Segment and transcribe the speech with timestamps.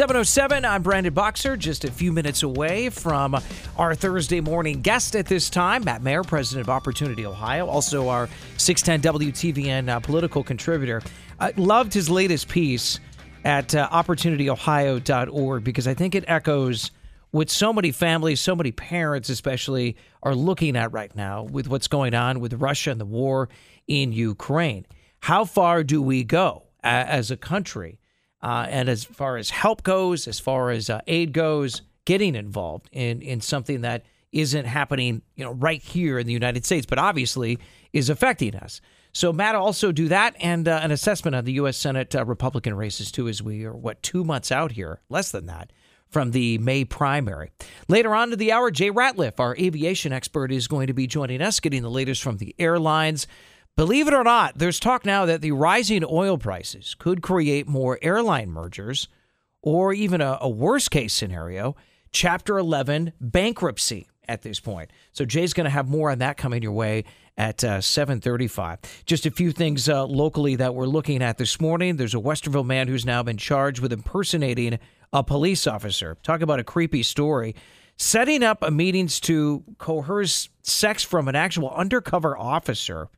[0.00, 3.36] 707, I'm Brandon Boxer, just a few minutes away from
[3.76, 8.26] our Thursday morning guest at this time, Matt Mayer, president of Opportunity Ohio, also our
[8.56, 11.02] 610 WTVN uh, political contributor.
[11.38, 12.98] I loved his latest piece
[13.44, 16.92] at uh, opportunityohio.org because I think it echoes
[17.30, 21.88] what so many families, so many parents especially, are looking at right now with what's
[21.88, 23.50] going on with Russia and the war
[23.86, 24.86] in Ukraine.
[25.18, 27.99] How far do we go as a country?
[28.42, 32.88] Uh, and as far as help goes, as far as uh, aid goes, getting involved
[32.92, 36.98] in in something that isn't happening, you know, right here in the United States, but
[36.98, 37.58] obviously
[37.92, 38.80] is affecting us.
[39.12, 41.76] So Matt also do that and uh, an assessment on the U.S.
[41.76, 45.46] Senate uh, Republican races too, as we are what two months out here, less than
[45.46, 45.72] that,
[46.08, 47.50] from the May primary.
[47.88, 51.42] Later on to the hour, Jay Ratliff, our aviation expert, is going to be joining
[51.42, 53.26] us, getting the latest from the airlines.
[53.80, 57.98] Believe it or not, there's talk now that the rising oil prices could create more
[58.02, 59.08] airline mergers
[59.62, 61.74] or even a, a worst case scenario,
[62.12, 64.90] Chapter 11 bankruptcy at this point.
[65.12, 67.04] So Jay's going to have more on that coming your way
[67.38, 68.80] at uh, 7:35.
[69.06, 71.96] Just a few things uh, locally that we're looking at this morning.
[71.96, 74.78] There's a Westerville man who's now been charged with impersonating
[75.10, 76.18] a police officer.
[76.22, 77.54] Talk about a creepy story.
[77.96, 83.08] Setting up meetings to coerce sex from an actual undercover officer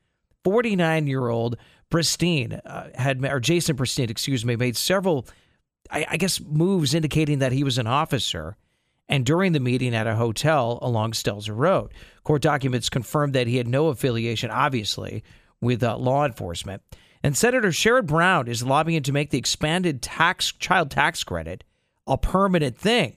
[0.45, 1.57] 49 year old
[1.91, 5.27] Pristine uh, had, or Jason Pristine, excuse me, made several,
[5.91, 8.57] I, I, guess, moves indicating that he was an officer.
[9.09, 11.93] And during the meeting at a hotel along Stelzer Road,
[12.25, 15.23] court documents confirmed that he had no affiliation, obviously,
[15.61, 16.83] with uh, law enforcement.
[17.23, 21.62] And Senator Sherrod Brown is lobbying to make the expanded tax child tax credit
[22.06, 23.17] a permanent thing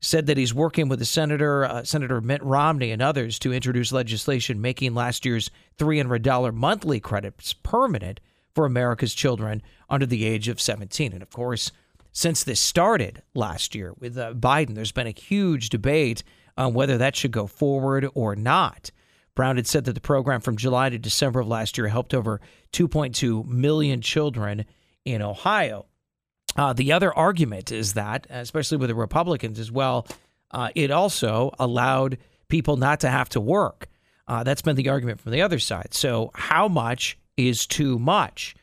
[0.00, 3.92] said that he's working with the senator, uh, Senator Mitt Romney, and others to introduce
[3.92, 8.20] legislation making last year's $300 monthly credits permanent
[8.54, 11.12] for America's children under the age of 17.
[11.12, 11.72] And of course,
[12.12, 16.22] since this started last year with uh, Biden, there's been a huge debate
[16.56, 18.90] on whether that should go forward or not.
[19.34, 22.40] Brown had said that the program from July to December of last year helped over
[22.72, 24.64] 2.2 million children
[25.04, 25.86] in Ohio.
[26.58, 30.06] Uh, the other argument is that, especially with the Republicans as well,
[30.50, 33.88] uh, it also allowed people not to have to work.
[34.26, 35.94] Uh, that's been the argument from the other side.
[35.94, 38.56] So, how much is too much?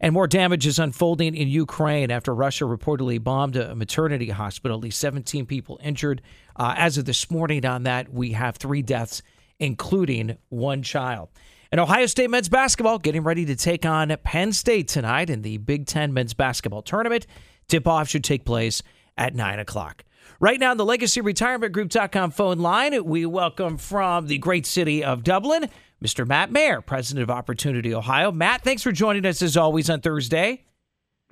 [0.00, 4.78] And more damage is unfolding in Ukraine after Russia reportedly bombed a maternity hospital.
[4.78, 6.22] At least 17 people injured.
[6.56, 9.22] Uh, as of this morning, on that, we have three deaths,
[9.60, 11.28] including one child.
[11.72, 15.56] And Ohio State men's basketball getting ready to take on Penn State tonight in the
[15.56, 17.26] Big Ten men's basketball tournament.
[17.66, 18.82] Tip off should take place
[19.16, 20.04] at 9 o'clock.
[20.38, 25.02] Right now, on the Legacy Retirement Group.com phone line, we welcome from the great city
[25.02, 25.70] of Dublin,
[26.04, 26.28] Mr.
[26.28, 28.30] Matt Mayer, president of Opportunity Ohio.
[28.30, 30.64] Matt, thanks for joining us as always on Thursday.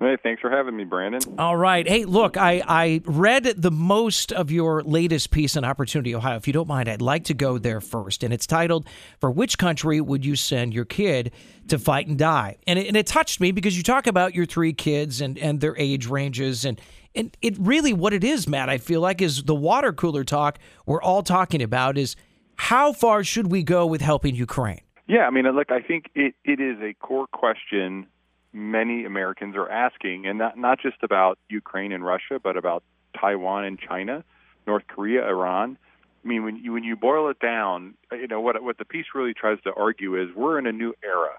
[0.01, 1.21] Hey, thanks for having me, Brandon.
[1.39, 1.87] All right.
[1.87, 6.37] Hey, look, I, I read the most of your latest piece on Opportunity Ohio.
[6.37, 8.25] If you don't mind, I'd like to go there first.
[8.25, 8.89] And it's titled,
[9.21, 11.33] For Which Country Would You Send Your Kid
[11.69, 12.57] to Fight and Die?
[12.67, 15.61] And it, and it touched me because you talk about your three kids and, and
[15.61, 16.65] their age ranges.
[16.65, 16.81] And,
[17.15, 20.59] and it really, what it is, Matt, I feel like, is the water cooler talk
[20.87, 22.17] we're all talking about is
[22.57, 24.81] how far should we go with helping Ukraine?
[25.07, 28.07] Yeah, I mean, look, I think it, it is a core question
[28.53, 32.83] many Americans are asking, and not not just about Ukraine and Russia, but about
[33.19, 34.25] Taiwan and China,
[34.67, 35.79] North Korea, Iran.
[36.25, 39.07] I mean, when you when you boil it down, you know what what the piece
[39.15, 41.39] really tries to argue is we're in a new era,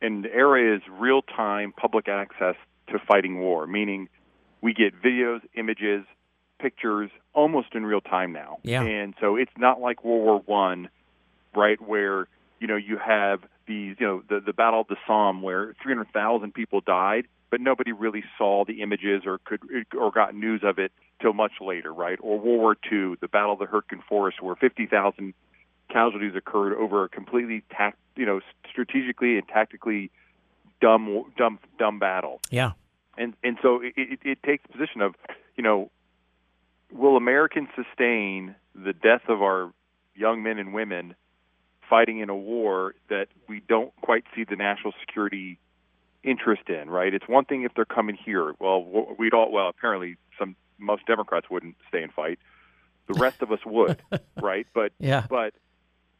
[0.00, 2.56] and the era is real time public access
[2.88, 4.08] to fighting war, meaning
[4.60, 6.04] we get videos, images,
[6.60, 8.58] pictures almost in real time now.
[8.62, 8.82] Yeah.
[8.82, 10.88] And so it's not like World War One,
[11.54, 12.28] right, where
[12.62, 16.54] you know you have these, you know, the the Battle of the Somme where 300,000
[16.54, 19.60] people died, but nobody really saw the images or could
[19.98, 22.18] or got news of it till much later, right?
[22.22, 25.34] Or World War II, the Battle of the Hurtgen Forest, where 50,000
[25.90, 28.40] casualties occurred over a completely tact, you know,
[28.70, 30.10] strategically and tactically
[30.80, 32.40] dumb, dumb, dumb battle.
[32.50, 32.72] Yeah.
[33.18, 35.16] And and so it, it, it takes the position of,
[35.56, 35.90] you know,
[36.92, 39.72] will Americans sustain the death of our
[40.14, 41.14] young men and women
[41.88, 45.58] fighting in a war that we don't quite see the national security
[46.22, 47.12] interest in, right?
[47.12, 48.54] It's one thing if they're coming here.
[48.58, 52.38] Well, we'd all well apparently some most Democrats wouldn't stay and fight.
[53.08, 54.02] The rest of us would,
[54.40, 54.66] right?
[54.72, 55.26] But yeah.
[55.28, 55.54] but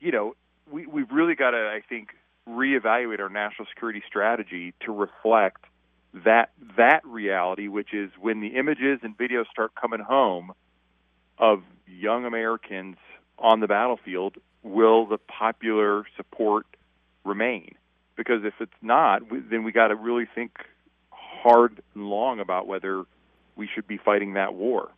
[0.01, 0.35] you know,
[0.71, 2.11] we we've really got to I think
[2.49, 5.65] reevaluate our national security strategy to reflect
[6.13, 10.53] that that reality, which is when the images and videos start coming home
[11.39, 12.97] of young Americans
[13.39, 16.67] on the battlefield will the popular support
[17.25, 17.75] remain?
[18.17, 20.53] Because if it's not, then we got to really think
[21.11, 23.05] hard and long about whether
[23.57, 24.91] we should be fighting that war.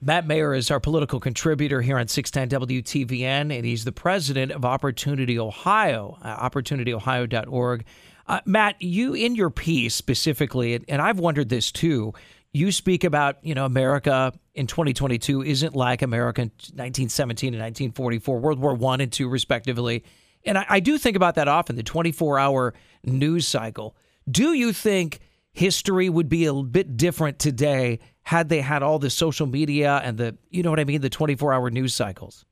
[0.00, 4.64] Matt Mayer is our political contributor here on 610 WTVN, and he's the president of
[4.64, 7.84] Opportunity Ohio, uh, opportunityohio.org.
[8.26, 12.14] Uh, Matt, you in your piece specifically, and, and I've wondered this too.
[12.52, 18.38] You speak about, you know, America in 2022 isn't like America in 1917 and 1944,
[18.38, 20.04] World War One and two, respectively.
[20.44, 23.96] And I, I do think about that often, the 24 hour news cycle.
[24.30, 25.20] Do you think
[25.52, 30.18] history would be a bit different today had they had all the social media and
[30.18, 32.44] the, you know what I mean, the 24 hour news cycles?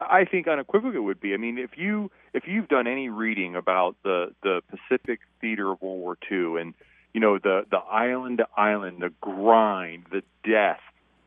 [0.00, 1.34] I think unequivocally would be.
[1.34, 5.82] I mean, if you if you've done any reading about the the Pacific theater of
[5.82, 6.74] World War II and
[7.14, 10.80] you know the the island to island, the grind, the death,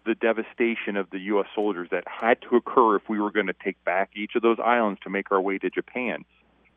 [0.05, 1.47] the devastation of the U.S.
[1.53, 4.57] soldiers that had to occur if we were going to take back each of those
[4.63, 6.25] islands to make our way to Japan,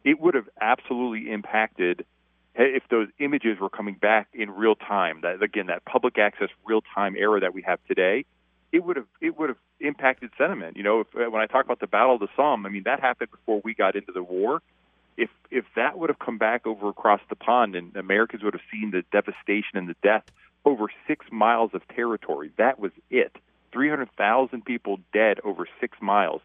[0.04, 2.04] it would have absolutely impacted
[2.56, 5.20] eh, if those images were coming back in real time.
[5.22, 8.24] That again, that public access real time era that we have today,
[8.72, 10.76] it would have it would have impacted sentiment.
[10.76, 13.00] You know, if, when I talk about the Battle of the Somme, I mean that
[13.00, 14.60] happened before we got into the war.
[15.16, 18.62] If if that would have come back over across the pond and Americans would have
[18.70, 20.24] seen the devastation and the death
[20.64, 23.36] over six miles of territory, that was it.
[23.72, 26.40] Three hundred thousand people dead over six miles.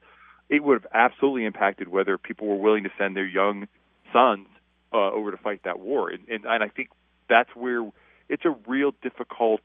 [0.50, 3.68] It would have absolutely impacted whether people were willing to send their young
[4.12, 4.48] sons
[4.94, 6.10] uh, over to fight that war.
[6.10, 6.90] And, and and I think
[7.28, 7.90] that's where
[8.28, 9.62] it's a real difficult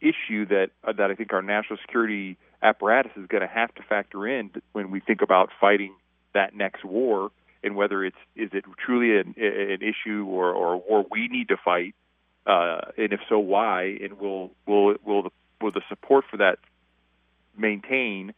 [0.00, 3.82] issue that uh, that I think our national security apparatus is going to have to
[3.82, 5.94] factor in when we think about fighting
[6.34, 7.30] that next war
[7.62, 11.48] and whether it's is it truly an, an issue or, or a war we need
[11.48, 11.94] to fight,
[12.46, 13.96] uh, and if so, why?
[14.02, 15.30] And will will will the
[15.60, 16.58] will the support for that
[17.56, 18.34] maintain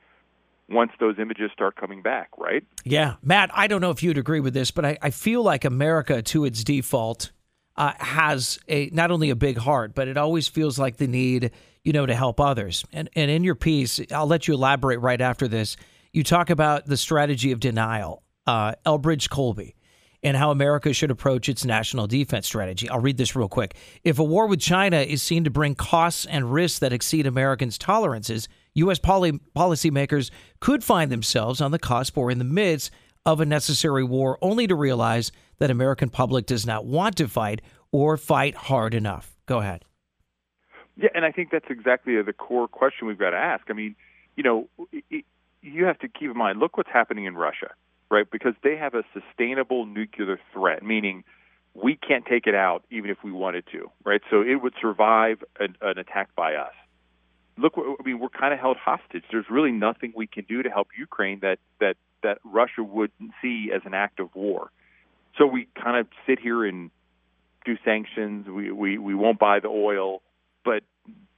[0.69, 2.65] once those images start coming back, right?
[2.85, 3.17] Yeah.
[3.23, 6.23] Matt, I don't know if you'd agree with this, but I, I feel like America,
[6.23, 7.33] to its default,
[7.77, 11.51] uh, has a not only a big heart, but it always feels like the need,
[11.83, 12.85] you know, to help others.
[12.93, 15.77] And and in your piece, I'll let you elaborate right after this.
[16.13, 19.75] You talk about the strategy of denial, uh, Elbridge Colby,
[20.23, 22.89] and how America should approach its national defense strategy.
[22.89, 23.77] I'll read this real quick.
[24.03, 27.79] If a war with China is seen to bring costs and risks that exceed Americans'
[27.79, 28.99] tolerances, U.S.
[28.99, 30.31] Poly- policymakers
[30.61, 32.91] could find themselves on the cusp or in the midst
[33.27, 37.63] of a necessary war, only to realize that American public does not want to fight
[37.93, 39.37] or fight hard enough.
[39.47, 39.85] Go ahead.
[40.97, 43.65] Yeah, and I think that's exactly the core question we've got to ask.
[43.69, 43.97] I mean,
[44.37, 45.25] you know, it,
[45.63, 47.71] you have to keep in mind, look what's happening in Russia,
[48.11, 48.31] right?
[48.31, 51.25] Because they have a sustainable nuclear threat, meaning
[51.75, 54.21] we can't take it out even if we wanted to, right?
[54.31, 56.73] So it would survive an, an attack by us.
[57.57, 59.25] Look, I mean, we're kind of held hostage.
[59.31, 63.71] There's really nothing we can do to help Ukraine that that that Russia wouldn't see
[63.75, 64.71] as an act of war.
[65.39, 66.91] So we kind of sit here and
[67.65, 68.49] do sanctions.
[68.49, 70.23] We, we, we won't buy the oil,
[70.65, 70.83] but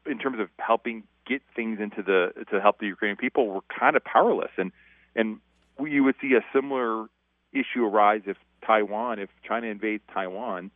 [0.06, 3.96] in terms of helping get things into the to help the Ukrainian people, we're kind
[3.96, 4.52] of powerless.
[4.56, 4.72] And
[5.14, 5.38] and
[5.80, 7.06] you would see a similar
[7.52, 8.36] issue arise if
[8.66, 10.70] Taiwan, if China invades Taiwan.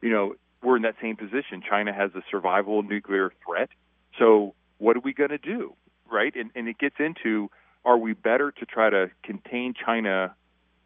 [0.00, 1.62] You know, we're in that same position.
[1.68, 3.70] China has a survival nuclear threat.
[4.18, 5.74] So what are we going to do,
[6.10, 6.34] right?
[6.34, 7.50] And and it gets into
[7.84, 10.34] are we better to try to contain China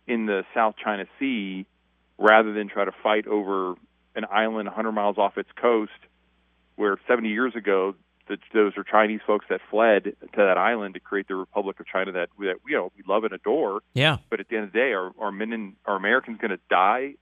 [0.06, 1.66] in the South China Sea
[2.18, 3.74] rather than try to fight over
[4.14, 5.92] an island 100 miles off its coast
[6.76, 7.94] where 70 years ago
[8.28, 11.86] the, those are Chinese folks that fled to that island to create the Republic of
[11.86, 13.80] China that that you know we love and adore.
[13.94, 14.18] Yeah.
[14.30, 16.60] But at the end of the day, are are men and are Americans going to
[16.68, 17.14] die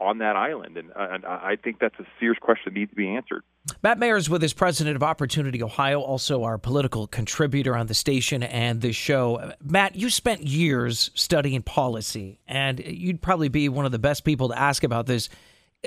[0.00, 0.76] on that island?
[0.76, 3.42] And, and I think that's a serious question that needs to be answered.
[3.82, 7.94] Matt Mayer is with us, president of Opportunity Ohio, also our political contributor on the
[7.94, 9.52] station and the show.
[9.62, 14.48] Matt, you spent years studying policy, and you'd probably be one of the best people
[14.48, 15.28] to ask about this.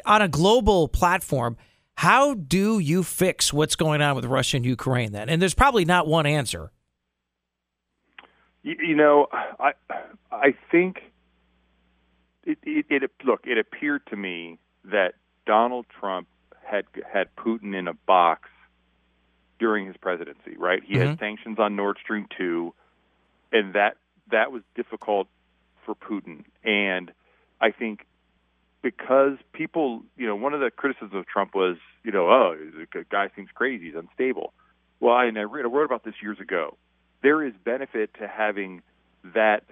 [0.06, 1.58] On a global platform,
[1.98, 5.30] how do you fix what's going on with Russia and Ukraine then?
[5.30, 6.72] And there's probably not one answer.
[8.64, 9.28] You, you know,
[9.60, 9.74] I
[10.32, 11.02] I think
[12.44, 13.42] it, it, it look.
[13.46, 15.14] It appeared to me that
[15.46, 16.28] Donald Trump
[16.64, 18.50] had had Putin in a box
[19.60, 20.56] during his presidency.
[20.58, 21.10] Right, he mm-hmm.
[21.10, 22.74] had sanctions on Nord Stream two,
[23.52, 23.98] and that
[24.32, 25.28] that was difficult
[25.86, 26.46] for Putin.
[26.64, 27.12] And
[27.60, 28.06] I think
[28.82, 32.56] because people, you know, one of the criticisms of Trump was, you know, oh,
[32.94, 34.54] the guy seems crazy, he's unstable.
[35.00, 36.78] Well, I, I wrote about this years ago.
[37.22, 38.82] There is benefit to having
[39.36, 39.64] that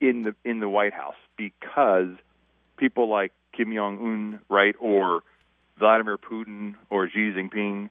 [0.00, 2.10] in the in the White House because
[2.76, 5.22] people like Kim Jong Un, right, or
[5.78, 7.90] Vladimir Putin or Xi Jinping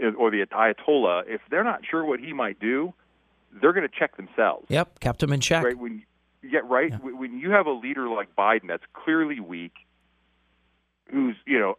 [0.00, 2.92] eh, or the Ayatollah, if they're not sure what he might do,
[3.52, 4.66] they're going to check themselves.
[4.68, 5.64] Yep, kept him in check.
[5.64, 6.04] Right when
[6.42, 6.90] yeah, right.
[6.90, 6.98] Yeah.
[6.98, 9.72] When you have a leader like Biden that's clearly weak,
[11.10, 11.74] who's you know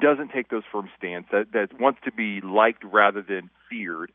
[0.00, 4.10] doesn't take those firm stance, that, that wants to be liked rather than feared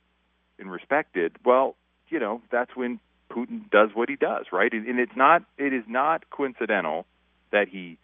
[0.58, 1.76] and respected, well,
[2.10, 3.00] you know, that's when
[3.32, 4.72] Putin does what he does, right?
[4.72, 7.06] And it's not it is not coincidental
[7.52, 7.98] that he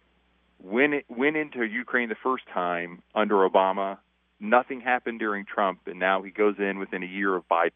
[0.63, 3.97] went went into Ukraine the first time under Obama.
[4.39, 7.71] Nothing happened during Trump, and now he goes in within a year of Biden.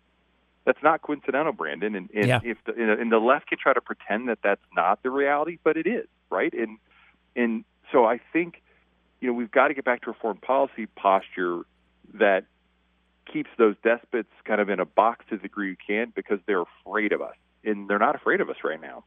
[0.65, 1.95] That's not coincidental, Brandon.
[1.95, 2.39] And, and yeah.
[2.43, 5.77] if the, and the left can try to pretend that that's not the reality, but
[5.77, 6.53] it is, right?
[6.53, 6.77] And
[7.35, 8.61] and so I think
[9.21, 11.61] you know we've got to get back to a foreign policy posture
[12.15, 12.45] that
[13.31, 16.63] keeps those despots kind of in a box to the degree you can because they're
[16.83, 19.03] afraid of us, and they're not afraid of us right now.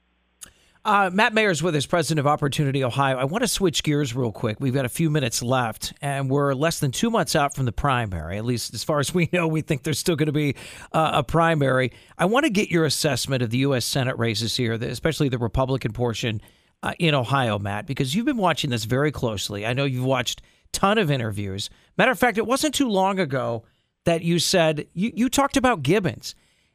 [0.84, 3.16] Uh, Matt Mayer's with us, president of Opportunity Ohio.
[3.16, 4.58] I want to switch gears real quick.
[4.58, 7.72] We've got a few minutes left, and we're less than two months out from the
[7.72, 8.36] primary.
[8.36, 10.56] At least as far as we know, we think there's still going to be
[10.92, 11.92] uh, a primary.
[12.18, 13.84] I want to get your assessment of the U.S.
[13.84, 16.40] Senate races here, especially the Republican portion
[16.82, 19.64] uh, in Ohio, Matt, because you've been watching this very closely.
[19.64, 21.70] I know you've watched ton of interviews.
[21.96, 23.62] Matter of fact, it wasn't too long ago
[24.04, 26.34] that you said you, you talked about Gibbons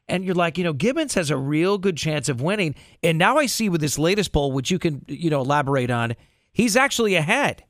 [0.09, 2.75] and you're like, you know, Gibbons has a real good chance of winning.
[3.03, 6.15] And now I see with this latest poll, which you can, you know, elaborate on,
[6.51, 7.63] he's actually ahead.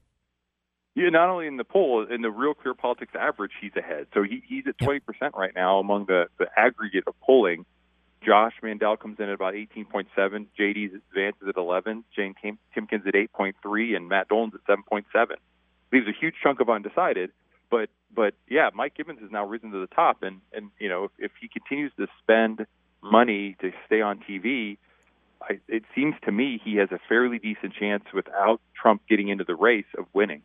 [0.96, 4.08] Yeah, not only in the poll, in the Real Clear Politics average, he's ahead.
[4.14, 5.02] So he, he's at 20%
[5.36, 7.66] right now among the, the aggregate of polling.
[8.26, 10.08] Josh Mandel comes in at about 18.7.
[10.60, 12.04] JD Vance's at 11.
[12.16, 13.96] Jane Timken's at 8.3.
[13.96, 15.04] And Matt Dolan's at 7.7.
[15.94, 17.32] Leaves a huge chunk of undecided.
[17.70, 21.06] But but yeah, Mike Gibbons has now risen to the top, and and you know
[21.06, 22.66] if, if he continues to spend
[23.02, 24.78] money to stay on TV,
[25.42, 29.44] I, it seems to me he has a fairly decent chance without Trump getting into
[29.44, 30.42] the race of winning.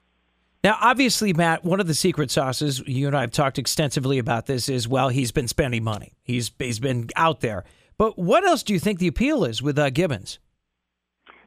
[0.65, 4.47] Now, obviously, Matt, one of the secret sauces you and I have talked extensively about
[4.47, 6.15] this is well, he's been spending money.
[6.23, 7.65] He's he's been out there.
[7.99, 10.39] But what else do you think the appeal is with uh, Gibbons?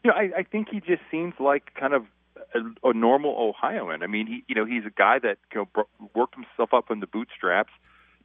[0.04, 2.06] You know, I, I think he just seems like kind of
[2.56, 4.04] a, a normal Ohioan.
[4.04, 5.86] I mean, he you know he's a guy that you know
[6.16, 7.72] worked himself up in the bootstraps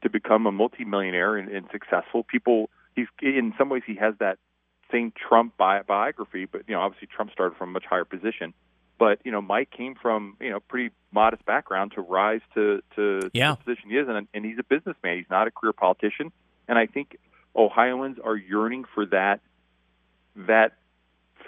[0.02, 2.24] to become a multimillionaire and, and successful.
[2.24, 4.38] People, he's in some ways he has that
[4.90, 8.54] same Trump bi- biography, but you know obviously Trump started from a much higher position.
[8.98, 13.30] But you know Mike came from you know pretty modest background to rise to to,
[13.32, 13.52] yeah.
[13.52, 15.18] the position he is, and, and he's a businessman.
[15.18, 16.32] He's not a career politician,
[16.68, 17.18] and I think
[17.56, 19.40] Ohioans are yearning for that
[20.36, 20.74] that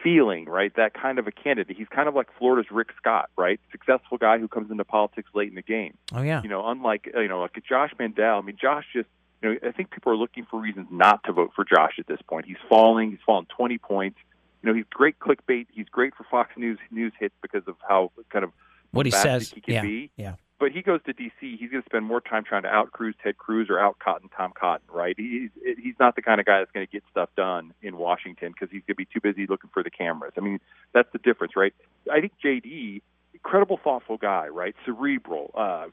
[0.02, 0.74] feeling, right?
[0.76, 1.76] That kind of a candidate.
[1.76, 3.60] He's kind of like Florida's Rick Scott, right?
[3.70, 5.96] Successful guy who comes into politics late in the game.
[6.12, 6.42] Oh yeah.
[6.42, 8.38] You know, unlike you know, like Josh Mandel.
[8.38, 9.08] I mean, Josh just
[9.42, 12.06] you know, I think people are looking for reasons not to vote for Josh at
[12.06, 12.46] this point.
[12.46, 13.10] He's falling.
[13.10, 14.18] He's fallen 20 points.
[14.62, 15.66] You know, he's great clickbait.
[15.72, 18.52] He's great for Fox News news hits because of how kind of
[18.92, 19.82] what he says he can yeah.
[19.82, 20.10] be.
[20.16, 21.56] Yeah but he goes to D.C.
[21.58, 24.28] He's going to spend more time trying to out Cruz Ted Cruz or out Cotton
[24.28, 25.16] Tom Cotton, right?
[25.18, 28.52] He's he's not the kind of guy that's going to get stuff done in Washington
[28.52, 30.34] because he's going to be too busy looking for the cameras.
[30.38, 30.60] I mean,
[30.94, 31.74] that's the difference, right?
[32.08, 33.02] I think J.D.
[33.34, 34.76] incredible, thoughtful guy, right?
[34.84, 35.86] Cerebral, uh,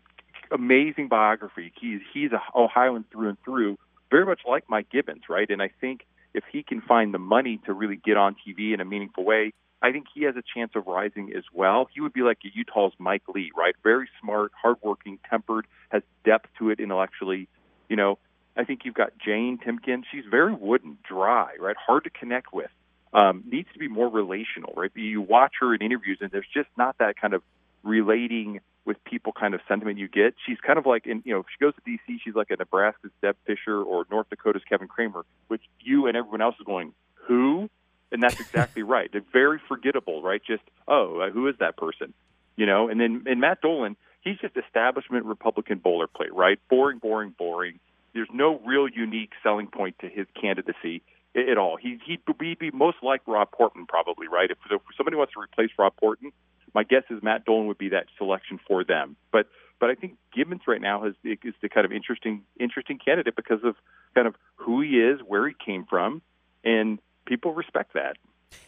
[0.52, 1.74] amazing biography.
[1.82, 3.80] He's he's a Ohioan through and through,
[4.12, 5.50] very much like Mike Gibbons, right?
[5.50, 8.82] And I think if he can find the money to really get on TV in
[8.82, 11.88] a meaningful way, I think he has a chance of rising as well.
[11.94, 13.76] He would be like a Utah's Mike Lee, right?
[13.84, 17.48] Very smart, hardworking, tempered, has depth to it intellectually.
[17.88, 18.20] You know,
[18.58, 20.04] I think you've got Jane Timken.
[20.12, 21.78] She's very wooden, dry, right?
[21.78, 22.70] Hard to connect with.
[23.14, 24.92] Um, needs to be more relational, right?
[24.94, 27.42] You watch her in interviews, and there's just not that kind of
[27.84, 30.36] relating with people kind of sentiment you get.
[30.46, 32.58] She's kind of like, in you know, if she goes to D.C., she's like a
[32.58, 36.94] Nebraska's Deb Fischer or North Dakota's Kevin Cramer, which you and everyone else is going,
[37.14, 37.70] who?
[38.12, 39.10] And that's exactly right.
[39.12, 40.42] They're very forgettable, right?
[40.46, 42.14] Just oh, uh, who is that person?
[42.56, 46.60] You know, and then and Matt Dolan, he's just establishment Republican boilerplate, right?
[46.70, 47.80] Boring, boring, boring.
[48.14, 51.04] There's no real unique selling point to his candidacy
[51.36, 51.78] at all.
[51.78, 52.22] He he'd
[52.60, 54.50] be most like Rob Portman, probably, right?
[54.50, 56.32] If, if somebody wants to replace Rob Portman,
[56.74, 59.16] my guess is Matt Dolan would be that selection for them.
[59.32, 59.48] But
[59.80, 63.64] but I think Gibbons right now has is the kind of interesting interesting candidate because
[63.64, 63.76] of
[64.16, 66.22] kind of who he is, where he came from,
[66.64, 68.18] and people respect that.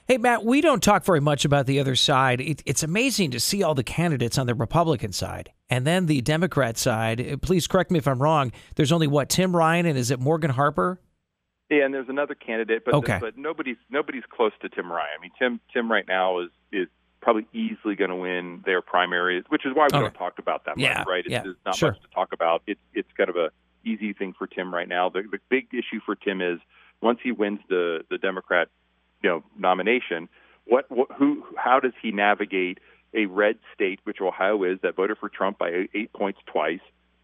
[0.08, 2.40] Hey, Matt, we don't talk very much about the other side.
[2.40, 5.52] It, it's amazing to see all the candidates on the Republican side.
[5.70, 9.30] And then the Democrat side, uh, please correct me if I'm wrong, there's only what,
[9.30, 11.02] Tim Ryan and is it Morgan Harper?
[11.72, 13.18] Yeah, and there's another candidate, but okay.
[13.22, 15.12] but nobody's nobody's close to Tim Ryan.
[15.18, 16.90] I mean, Tim Tim right now is is
[17.22, 20.04] probably easily going to win their primaries, which is why we okay.
[20.04, 21.24] don't talk about that much, right?
[21.24, 21.92] It's, yeah, there's not sure.
[21.92, 22.62] much to talk about.
[22.68, 23.52] It's it's kind of a
[23.86, 25.08] easy thing for Tim right now.
[25.08, 26.60] The the big issue for Tim is
[27.02, 28.68] once he wins the the Democrat
[29.24, 30.30] you know nomination
[30.66, 32.80] what, what who how does he navigate
[33.14, 36.80] a red state which ohio is that voted for trump by eight points twice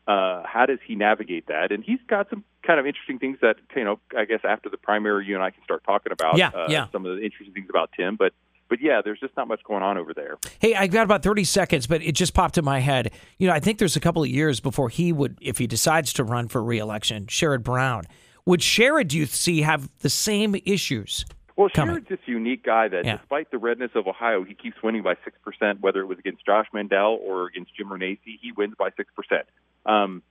[0.08, 3.58] uh, how does he navigate that and he's got some kind of interesting things that
[3.76, 6.50] you know i guess after the primary you and i can start talking about yeah,
[6.50, 6.88] uh, yeah.
[6.92, 8.34] some of the interesting things about tim but
[8.70, 10.36] but yeah, there's just not much going on over there.
[10.60, 13.14] Hey, I've got about 30 seconds, but it just popped in my head.
[13.38, 16.12] You know, I think there's a couple of years before he would, if he decides
[16.14, 18.04] to run for reelection, Sherrod Brown.
[18.48, 21.26] Would Sherrod, do you see, have the same issues?
[21.58, 21.68] Well?
[21.68, 23.18] Sherrod's this unique guy that, Yeah.
[23.18, 25.82] despite the redness of Ohio, he keeps winning by six percent.
[25.82, 29.48] Whether it was against Josh Mandel or against Jim Renacci, he wins by six percent.
[29.86, 30.24] Um,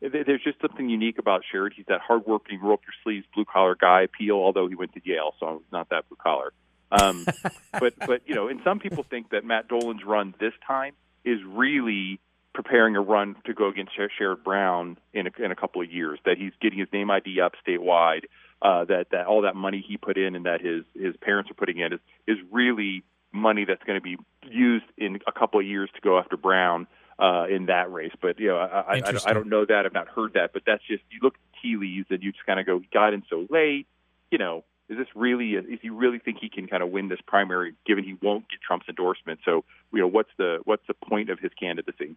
[0.00, 1.72] there's just something unique about Sherrod.
[1.72, 4.36] He's that hardworking, roll up your sleeves, blue collar guy appeal.
[4.36, 6.52] Although he went to Yale, so he's not that blue collar.
[6.92, 7.26] Um,
[7.80, 10.92] but but you know, and some people think that Matt Dolan's run this time
[11.24, 12.20] is really
[12.54, 15.90] preparing a run to go against Sher- Sherrod Brown in a, in a couple of
[15.90, 16.18] years.
[16.24, 18.24] That he's getting his name ID up statewide.
[18.62, 21.54] Uh, that that all that money he put in and that his his parents are
[21.54, 24.16] putting in is is really money that's going to be
[24.48, 26.86] used in a couple of years to go after Brown
[27.18, 28.12] uh, in that race.
[28.20, 29.84] But you know, I, I, I, don't, I don't know that.
[29.86, 30.52] I've not heard that.
[30.52, 32.88] But that's just you look at tea leaves and you just kind of go, he
[32.92, 33.86] got in so late.
[34.30, 35.52] You know, is this really?
[35.52, 38.60] Is he really think he can kind of win this primary, given he won't get
[38.60, 39.40] Trump's endorsement?
[39.44, 42.12] So you know, what's the what's the point of his candidacy?